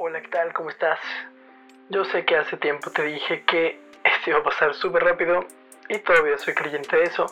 [0.00, 0.52] Hola, ¿qué tal?
[0.52, 1.00] ¿Cómo estás?
[1.88, 5.44] Yo sé que hace tiempo te dije que esto iba a pasar súper rápido
[5.88, 7.26] y todavía soy creyente de eso.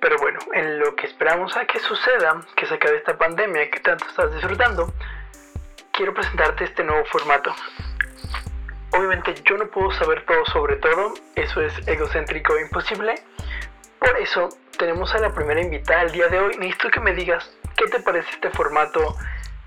[0.00, 3.80] Pero bueno, en lo que esperamos a que suceda, que se acabe esta pandemia que
[3.80, 4.90] tanto estás disfrutando,
[5.92, 7.54] quiero presentarte este nuevo formato.
[8.92, 13.16] Obviamente yo no puedo saber todo sobre todo, eso es egocéntrico e imposible.
[13.98, 14.48] Por eso
[14.78, 16.56] tenemos a la primera invitada el día de hoy.
[16.56, 19.14] Necesito que me digas qué te parece este formato,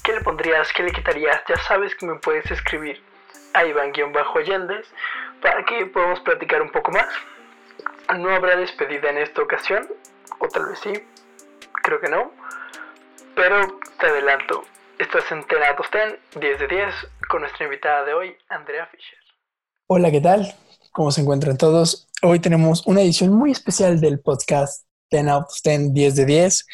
[0.09, 1.40] qué le pondrías, qué le quitarías.
[1.48, 2.99] Ya sabes que me puedes escribir
[3.54, 4.88] a Iván-Allendes
[5.40, 7.08] para que podamos platicar un poco más.
[8.18, 9.88] No habrá despedida en esta ocasión,
[10.40, 10.94] o tal vez sí,
[11.84, 12.32] creo que no.
[13.35, 14.63] Pero te adelanto,
[14.98, 15.85] estás en Tenatos
[16.40, 16.96] 10 de 10
[17.30, 19.20] con nuestra invitada de hoy, Andrea Fisher.
[19.85, 20.55] Hola, ¿qué tal?
[20.91, 22.07] ¿Cómo se encuentran todos?
[22.23, 26.66] Hoy tenemos una edición muy especial del podcast Ten Out 10, 10 de 10.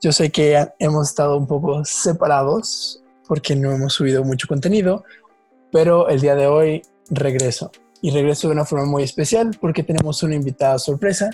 [0.00, 5.02] Yo sé que hemos estado un poco separados porque no hemos subido mucho contenido,
[5.72, 7.72] pero el día de hoy regreso.
[8.00, 11.30] Y regreso de una forma muy especial porque tenemos una invitada sorpresa.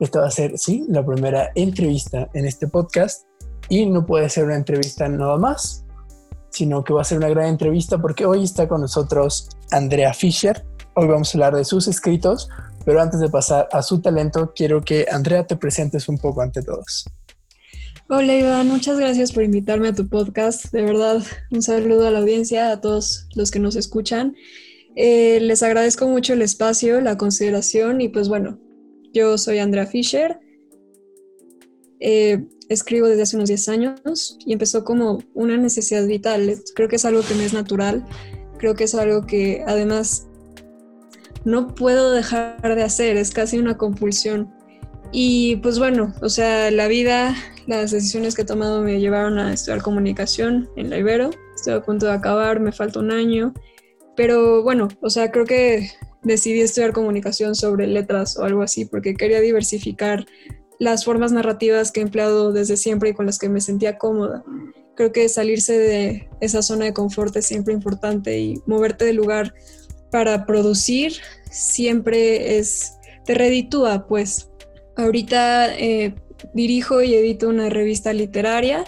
[0.00, 3.24] Esta va a ser, sí, la primera entrevista en este podcast.
[3.70, 5.86] Y no puede ser una entrevista nada más,
[6.50, 10.62] sino que va a ser una gran entrevista porque hoy está con nosotros Andrea Fisher.
[10.94, 12.50] Hoy vamos a hablar de sus escritos,
[12.84, 16.62] pero antes de pasar a su talento, quiero que Andrea te presentes un poco ante
[16.62, 17.06] todos.
[18.06, 20.70] Hola Iván, muchas gracias por invitarme a tu podcast.
[20.72, 24.36] De verdad, un saludo a la audiencia, a todos los que nos escuchan.
[24.94, 28.58] Eh, les agradezco mucho el espacio, la consideración y pues bueno,
[29.14, 30.38] yo soy Andrea Fisher.
[31.98, 36.60] Eh, escribo desde hace unos 10 años y empezó como una necesidad vital.
[36.74, 38.04] Creo que es algo que me es natural.
[38.58, 40.28] Creo que es algo que además
[41.46, 43.16] no puedo dejar de hacer.
[43.16, 44.52] Es casi una compulsión.
[45.12, 49.52] Y pues bueno, o sea, la vida, las decisiones que he tomado me llevaron a
[49.52, 51.30] estudiar comunicación en la Ibero.
[51.54, 53.54] Estoy a punto de acabar, me falta un año.
[54.16, 55.90] Pero bueno, o sea, creo que
[56.22, 60.26] decidí estudiar comunicación sobre letras o algo así porque quería diversificar
[60.78, 64.42] las formas narrativas que he empleado desde siempre y con las que me sentía cómoda.
[64.96, 69.54] Creo que salirse de esa zona de confort es siempre importante y moverte del lugar
[70.10, 71.14] para producir
[71.50, 74.50] siempre es, te reditúa, pues
[74.96, 76.14] Ahorita eh,
[76.52, 78.84] dirijo y edito una revista literaria,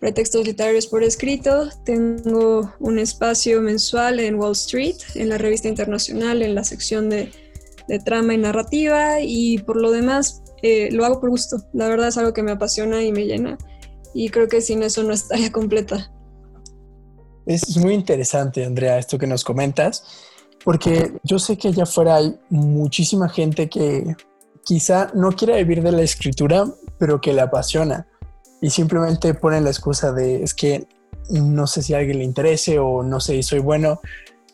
[0.00, 1.68] Pretextos Literarios por Escrito.
[1.84, 7.32] Tengo un espacio mensual en Wall Street, en la revista internacional, en la sección de,
[8.04, 9.20] trama y narrativa.
[9.20, 11.56] Y por lo demás, eh, lo hago por gusto.
[11.72, 13.58] La verdad es algo que me apasiona y me llena.
[14.14, 16.12] Y creo que sin eso no estaría completa.
[17.46, 20.04] Es muy interesante, Andrea, esto que nos comentas,
[20.64, 24.14] porque yo sé que allá afuera hay muchísima gente que
[24.68, 26.66] quizá no quiera vivir de la escritura,
[26.98, 28.06] pero que le apasiona
[28.60, 30.86] y simplemente ponen la excusa de es que
[31.30, 34.02] no sé si a alguien le interese o no sé si soy bueno.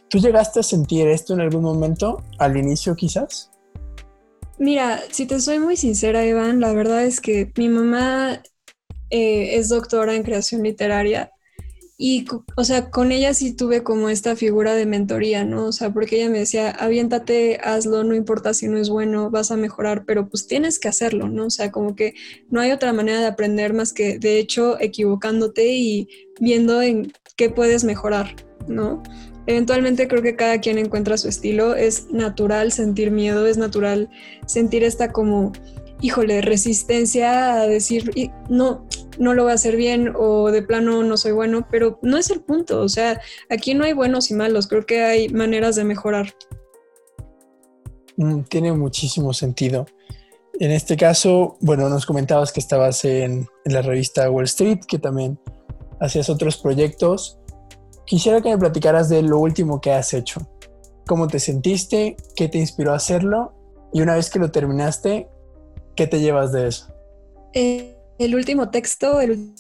[0.09, 3.51] ¿Tú llegaste a sentir esto en algún momento, al inicio quizás?
[4.57, 8.41] Mira, si te soy muy sincera, Iván, la verdad es que mi mamá
[9.11, 11.33] eh, es doctora en creación literaria
[11.97, 15.67] y, o sea, con ella sí tuve como esta figura de mentoría, ¿no?
[15.67, 19.53] O sea, porque ella me decía, aviéntate, hazlo, no importa si no es bueno, vas
[19.53, 21.47] a mejorar, pero pues tienes que hacerlo, ¿no?
[21.47, 22.15] O sea, como que
[22.51, 26.09] no hay otra manera de aprender más que, de hecho, equivocándote y
[26.41, 28.35] viendo en qué puedes mejorar,
[28.67, 29.03] ¿no?
[29.47, 34.11] Eventualmente creo que cada quien encuentra su estilo, es natural sentir miedo, es natural
[34.47, 35.53] sentir esta como
[36.01, 38.11] híjole, resistencia a decir,
[38.49, 38.87] no,
[39.19, 42.31] no lo voy a hacer bien o de plano no soy bueno, pero no es
[42.31, 45.85] el punto, o sea, aquí no hay buenos y malos, creo que hay maneras de
[45.85, 46.35] mejorar.
[48.17, 49.87] Mm, tiene muchísimo sentido.
[50.61, 54.99] En este caso, bueno, nos comentabas que estabas en, en la revista Wall Street, que
[54.99, 55.39] también
[56.01, 57.39] hacías otros proyectos.
[58.07, 60.41] Quisiera que me platicaras de lo último que has hecho.
[61.07, 62.17] ¿Cómo te sentiste?
[62.37, 63.53] ¿Qué te inspiró a hacerlo?
[63.93, 65.29] Y una vez que lo terminaste,
[65.97, 66.93] ¿Qué te llevas de eso?
[67.53, 69.53] Eh, el último texto, el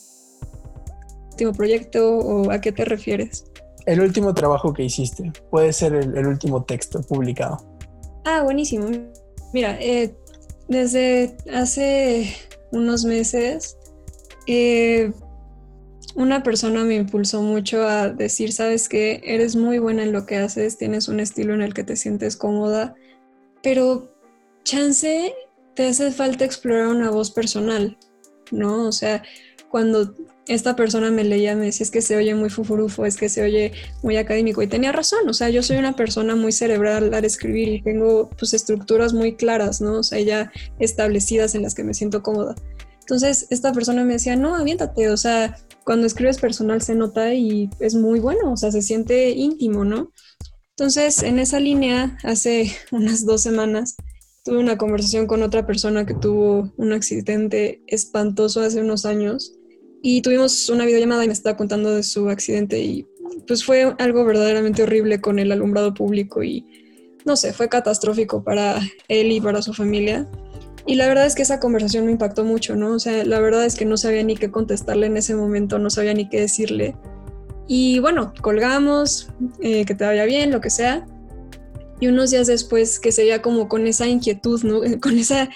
[1.30, 3.44] último proyecto o a qué te refieres?
[3.86, 5.32] El último trabajo que hiciste.
[5.50, 7.58] Puede ser el, último texto publicado.
[8.24, 8.88] Ah, buenísimo.
[9.52, 10.14] Mira, eh,
[10.68, 12.34] desde hace
[12.72, 13.76] unos meses,
[14.46, 15.12] eh,
[16.16, 20.36] una persona me impulsó mucho a decir, sabes que eres muy buena en lo que
[20.36, 22.94] haces, tienes un estilo en el que te sientes cómoda,
[23.62, 24.12] pero
[24.62, 25.34] chance
[25.74, 27.98] te hace falta explorar una voz personal,
[28.50, 28.86] ¿no?
[28.86, 29.22] O sea,
[29.70, 30.14] cuando
[30.46, 33.42] esta persona me leía, me decía, es que se oye muy fufurufo, es que se
[33.42, 33.72] oye
[34.02, 34.62] muy académico.
[34.62, 38.30] Y tenía razón, o sea, yo soy una persona muy cerebral al escribir y tengo
[38.38, 39.98] pues estructuras muy claras, ¿no?
[39.98, 42.54] O sea, ya establecidas en las que me siento cómoda.
[43.00, 47.68] Entonces esta persona me decía, no, aviéntate, o sea, cuando escribes personal se nota y
[47.80, 50.12] es muy bueno, o sea, se siente íntimo, ¿no?
[50.76, 53.96] Entonces, en esa línea, hace unas dos semanas,
[54.44, 59.54] tuve una conversación con otra persona que tuvo un accidente espantoso hace unos años
[60.02, 63.08] y tuvimos una videollamada y me estaba contando de su accidente y
[63.46, 66.66] pues fue algo verdaderamente horrible con el alumbrado público y
[67.24, 70.28] no sé, fue catastrófico para él y para su familia.
[70.86, 72.92] Y la verdad es que esa conversación me impactó mucho, ¿no?
[72.92, 75.88] O sea, la verdad es que no sabía ni qué contestarle en ese momento, no
[75.88, 76.94] sabía ni qué decirle.
[77.66, 81.06] Y bueno, colgamos, eh, que te vaya bien, lo que sea.
[82.04, 84.82] Y unos días después, que se como con esa inquietud, ¿no?
[85.00, 85.48] Con esa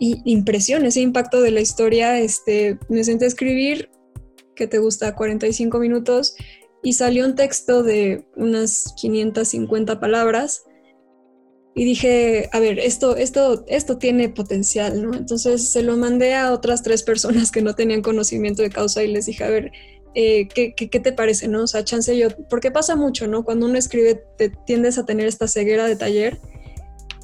[0.00, 3.90] impresión, ese impacto de la historia, este, me senté a escribir,
[4.56, 6.34] que te gusta, 45 minutos,
[6.82, 10.64] y salió un texto de unas 550 palabras
[11.76, 15.14] y dije, a ver, esto, esto, esto tiene potencial, ¿no?
[15.14, 19.12] Entonces se lo mandé a otras tres personas que no tenían conocimiento de causa y
[19.12, 19.70] les dije, a ver,
[20.14, 21.62] eh, ¿qué, qué, te parece, no?
[21.62, 23.44] O sea, chance yo, porque pasa mucho, ¿no?
[23.44, 26.38] Cuando uno escribe, te tiendes a tener esta ceguera de taller.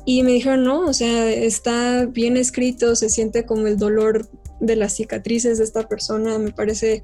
[0.04, 4.28] Y me dijeron, no, o sea, está bien escrito, se siente como el dolor
[4.60, 7.02] de las cicatrices de esta persona, me parece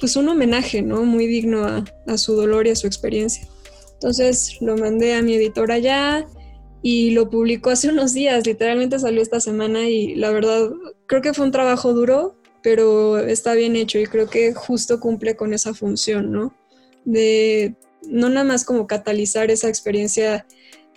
[0.00, 1.04] pues un homenaje, ¿no?
[1.04, 3.46] Muy digno a, a su dolor y a su experiencia.
[3.94, 6.26] Entonces lo mandé a mi editora ya,
[6.82, 10.70] y lo publicó hace unos días, literalmente salió esta semana y la verdad
[11.06, 15.36] creo que fue un trabajo duro, pero está bien hecho y creo que justo cumple
[15.36, 16.54] con esa función, ¿no?
[17.04, 17.74] De
[18.08, 20.46] no nada más como catalizar esa experiencia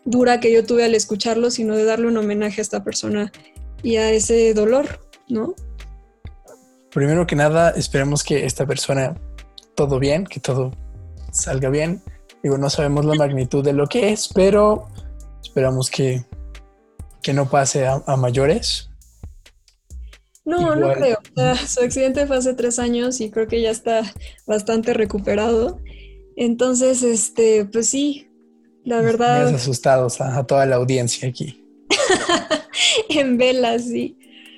[0.06, 3.32] dura que yo tuve al escucharlo, sino de darle un homenaje a esta persona
[3.84, 5.56] y a ese dolor, ¿no?
[6.92, 9.16] Primero que nada, esperemos que esta persona
[9.76, 10.72] todo bien, que todo
[11.32, 12.02] salga bien.
[12.44, 14.88] Digo, no sabemos la magnitud de lo que es, pero
[15.52, 16.24] Esperamos que,
[17.22, 18.90] que no pase a, mayores.
[20.52, 21.18] No, no creo.
[21.68, 24.02] su accidente fue hace tres años y creo que ya está
[24.46, 25.80] bastante recuperado.
[26.36, 28.30] Entonces, este, pues sí,
[28.84, 29.50] la verdad.
[29.50, 31.66] Me asustados a, a toda la audiencia aquí.
[33.10, 34.18] en vela, sí.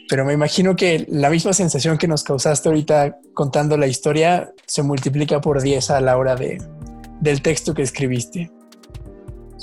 [0.09, 4.83] Pero me imagino que la misma sensación que nos causaste ahorita contando la historia se
[4.83, 6.61] multiplica por 10 a la hora de,
[7.21, 8.51] del texto que escribiste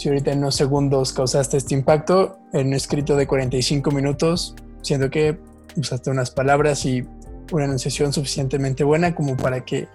[0.01, 5.11] si ahorita en unos segundos causaste este impacto, en un escrito de 45 minutos, siendo
[5.11, 5.39] que
[5.77, 7.07] usaste unas palabras y
[7.53, 9.89] una enunciación suficientemente buena como para que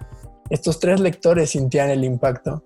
[0.50, 2.64] estos tres lectores sintieran el impacto.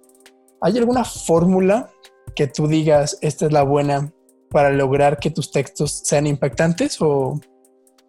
[0.61, 1.91] ¿Hay alguna fórmula
[2.35, 4.13] que tú digas, esta es la buena
[4.51, 7.41] para lograr que tus textos sean impactantes o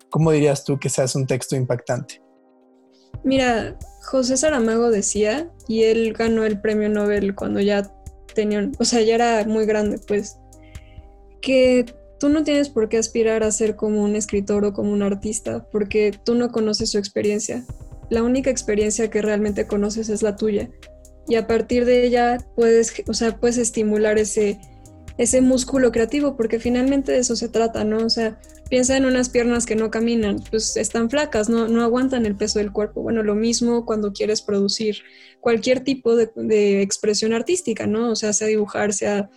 [0.09, 2.21] cómo dirías tú que seas un texto impactante?
[3.23, 7.83] Mira, José Saramago decía, y él ganó el premio Nobel cuando ya
[8.33, 10.37] tenían, o sea, ya era muy grande, pues,
[11.41, 11.85] que
[12.21, 15.67] tú no tienes por qué aspirar a ser como un escritor o como un artista,
[15.71, 17.65] porque tú no conoces su experiencia.
[18.11, 20.69] La única experiencia que realmente conoces es la tuya.
[21.27, 24.59] Y a partir de ella puedes, o sea, puedes estimular ese,
[25.17, 28.05] ese músculo creativo, porque finalmente de eso se trata, ¿no?
[28.05, 28.39] O sea,
[28.69, 32.59] piensa en unas piernas que no caminan, pues están flacas, no, no aguantan el peso
[32.59, 33.01] del cuerpo.
[33.01, 34.97] Bueno, lo mismo cuando quieres producir
[35.39, 38.11] cualquier tipo de, expresión artística, ¿no?
[38.11, 39.27] O sea, sea dibujar, sea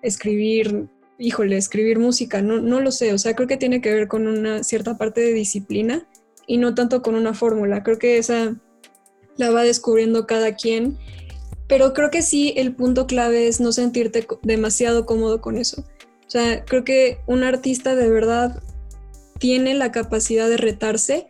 [0.00, 0.88] escribir,
[1.20, 4.26] híjole, escribir música, no, no lo sé, o sea, creo que tiene que ver con
[4.26, 6.08] una cierta parte de disciplina
[6.46, 7.84] y no tanto con una fórmula.
[7.84, 8.56] Creo que esa
[9.36, 10.98] la va descubriendo cada quien
[11.70, 15.84] pero creo que sí, el punto clave es no sentirte demasiado cómodo con eso.
[16.26, 18.60] O sea, creo que un artista de verdad
[19.38, 21.28] tiene la capacidad de retarse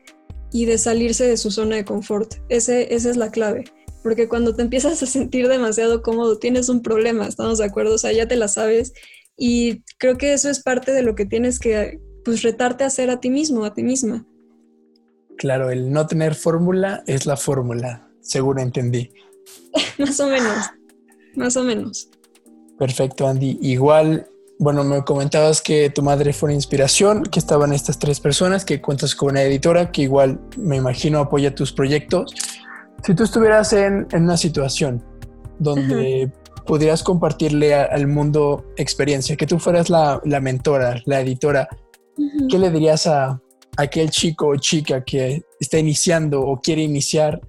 [0.50, 2.37] y de salirse de su zona de confort.
[2.49, 3.64] Ese, esa es la clave.
[4.02, 7.97] Porque cuando te empiezas a sentir demasiado cómodo, tienes un problema, ¿estamos de acuerdo?
[7.97, 8.94] O sea, ya te la sabes.
[9.42, 13.09] Y creo que eso es parte de lo que tienes que, pues, retarte a hacer
[13.09, 14.26] a ti mismo, a ti misma.
[15.38, 19.11] Claro, el no tener fórmula es la fórmula, seguro entendí.
[19.99, 20.66] más o menos,
[21.37, 22.11] más o menos.
[22.78, 23.59] Perfecto, Andy.
[23.62, 24.28] Igual,
[24.59, 28.82] bueno, me comentabas que tu madre fue una inspiración, que estaban estas tres personas, que
[28.82, 32.35] cuentas con una editora que igual me imagino apoya tus proyectos.
[33.02, 35.02] Si tú estuvieras en, una situación
[35.59, 36.30] donde
[36.70, 41.68] pudieras compartirle al mundo experiencia, que tú fueras la, mentora, la editora,
[42.48, 43.42] ¿qué le dirías a
[43.76, 47.40] aquel chico o chica que está iniciando o quiere iniciar?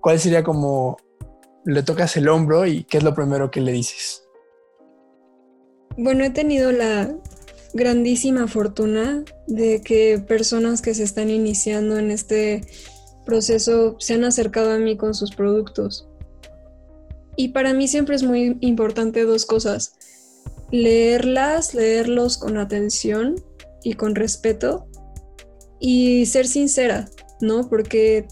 [0.00, 0.96] ¿Cuál sería como
[1.66, 4.24] le tocas el hombro y ¿qué es lo primero que le dices?
[5.96, 7.14] Bueno, he tenido la
[7.74, 12.62] grandísima fortuna de que personas que se están iniciando en este
[13.24, 16.07] proceso se han acercado a mí con sus productos.
[17.38, 19.94] Y para mí siempre es muy importante dos cosas.
[20.72, 23.36] Leerlas, leerlos con atención
[23.84, 24.88] y con respeto
[25.78, 27.08] y ser sincera,
[27.40, 27.68] ¿no?
[27.70, 28.26] Porque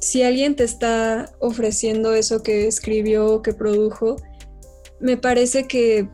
[0.00, 4.16] si alguien te está ofreciendo eso que escribió, que produjo,
[5.00, 6.08] me parece que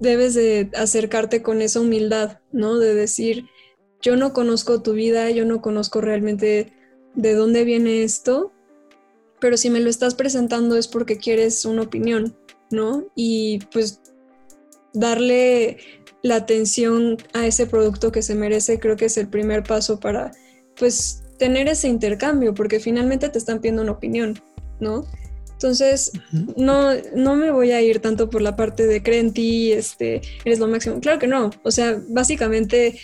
[0.00, 2.78] debes de acercarte con esa humildad, ¿no?
[2.78, 3.44] De decir,
[4.00, 6.72] yo no conozco tu vida, yo no conozco realmente
[7.14, 8.54] de dónde viene esto,
[9.46, 12.36] pero si me lo estás presentando es porque quieres una opinión,
[12.72, 13.06] ¿no?
[13.14, 14.00] Y pues
[14.92, 15.76] darle
[16.24, 20.32] la atención a ese producto que se merece creo que es el primer paso para
[20.76, 24.36] pues tener ese intercambio, porque finalmente te están pidiendo una opinión,
[24.80, 25.06] ¿no?
[25.52, 26.10] Entonces,
[26.56, 30.22] no, no me voy a ir tanto por la parte de creen en ti, este,
[30.44, 30.98] eres lo máximo.
[30.98, 31.50] Claro que no.
[31.62, 32.98] O sea, básicamente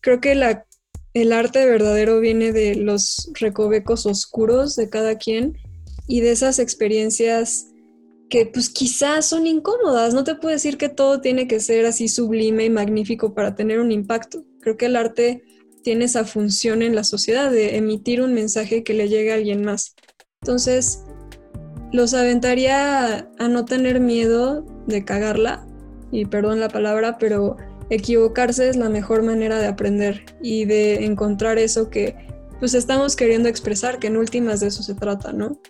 [0.00, 0.64] creo que la,
[1.12, 5.58] el arte verdadero viene de los recovecos oscuros de cada quien
[6.08, 7.68] y de esas experiencias
[8.28, 10.14] que pues quizás son incómodas.
[10.14, 13.78] No te puedo decir que todo tiene que ser así sublime y magnífico para tener
[13.78, 14.44] un impacto.
[14.60, 15.44] Creo que el arte
[15.82, 19.64] tiene esa función en la sociedad de emitir un mensaje que le llegue a alguien
[19.64, 19.94] más.
[20.42, 21.04] Entonces,
[21.92, 25.66] los aventaría a, no tener miedo de cagarla,
[26.10, 27.56] y perdón la palabra, pero
[27.90, 32.16] equivocarse es la mejor manera de aprender y de encontrar eso que
[32.60, 35.60] pues estamos queriendo expresar, que en últimas de eso se trata, ¿no?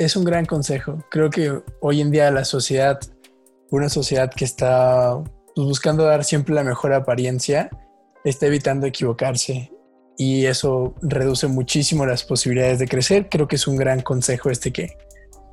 [0.00, 1.04] Es un gran consejo.
[1.10, 2.98] Creo que hoy en día la sociedad,
[3.70, 5.22] una sociedad que está
[5.54, 7.68] pues, buscando dar siempre la mejor apariencia,
[8.24, 9.70] está evitando equivocarse
[10.16, 13.28] y eso reduce muchísimo las posibilidades de crecer.
[13.28, 14.96] Creo que es un gran consejo este que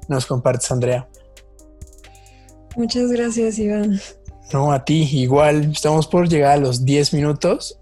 [0.08, 1.10] nos compartes, Andrea.
[2.77, 4.00] Muchas gracias, Iván.
[4.54, 7.82] No, a ti, igual estamos por llegar a los 10 minutos.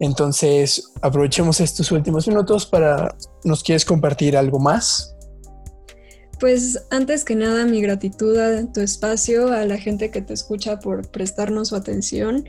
[0.00, 5.14] Entonces, aprovechemos estos últimos minutos para, ¿nos quieres compartir algo más?
[6.38, 10.78] Pues antes que nada, mi gratitud a tu espacio, a la gente que te escucha
[10.78, 12.48] por prestarnos su atención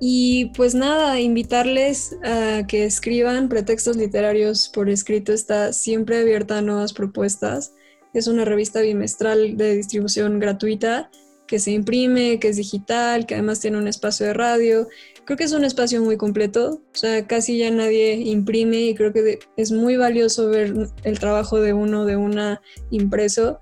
[0.00, 5.34] y pues nada, invitarles a que escriban pretextos literarios por escrito.
[5.34, 7.74] Está siempre abierta a nuevas propuestas.
[8.14, 11.10] Es una revista bimestral de distribución gratuita
[11.46, 14.88] que se imprime, que es digital, que además tiene un espacio de radio.
[15.24, 19.12] Creo que es un espacio muy completo, o sea, casi ya nadie imprime y creo
[19.12, 20.74] que es muy valioso ver
[21.04, 22.60] el trabajo de uno, de una
[22.90, 23.60] impreso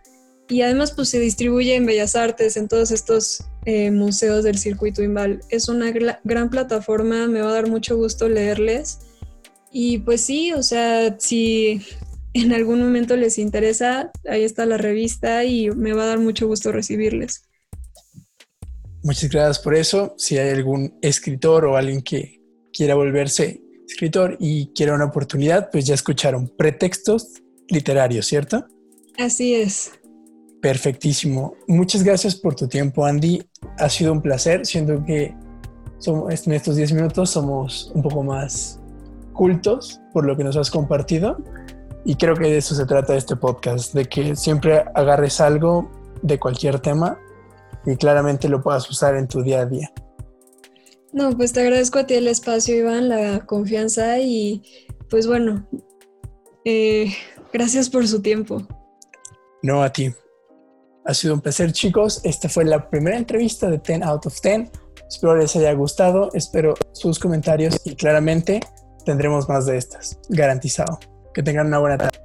[0.49, 5.03] y además pues se distribuye en Bellas Artes, en todos estos eh, museos del circuito
[5.03, 5.41] Imbal.
[5.51, 5.91] Es una
[6.25, 9.01] gran plataforma, me va a dar mucho gusto leerles.
[9.71, 11.83] Y pues sí, o sea, si
[12.33, 16.47] en algún momento les interesa, ahí está la revista y me va a dar mucho
[16.47, 17.48] gusto recibirles.
[19.03, 20.15] Muchas gracias por eso.
[20.19, 22.41] Si hay algún escritor o alguien que
[22.73, 28.67] quiera volverse escritor y quiera una oportunidad, pues ya escucharon pretextos literarios, ¿cierto?
[29.17, 29.93] Así es.
[30.61, 31.55] Perfectísimo.
[31.67, 33.43] Muchas gracias por tu tiempo, Andy.
[33.79, 34.67] Ha sido un placer.
[34.67, 35.35] Siento que
[35.99, 38.81] somos, en estos 10 minutos somos un poco más
[39.33, 41.37] cultos por lo que nos has compartido.
[42.05, 45.91] Y creo que de eso se trata este podcast, de que siempre agarres algo
[46.23, 47.19] de cualquier tema
[47.87, 49.93] y claramente lo puedas usar en tu día a día.
[51.13, 54.63] No, pues te agradezco a ti el espacio, Iván, la confianza y
[55.09, 55.67] pues bueno,
[56.65, 57.13] eh,
[57.53, 58.63] gracias por su tiempo.
[59.63, 60.13] No, a ti.
[61.05, 62.21] Ha sido un placer, chicos.
[62.25, 64.71] Esta fue la primera entrevista de 10 out of 10.
[65.09, 66.29] Espero les haya gustado.
[66.35, 68.61] Espero sus comentarios y claramente
[69.07, 70.19] tendremos más de estas.
[70.29, 70.99] Garantizado.
[71.33, 72.18] Que tengan una buena tarde.